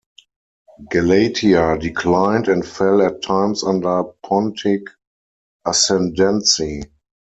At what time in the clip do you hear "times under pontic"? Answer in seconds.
3.21-4.87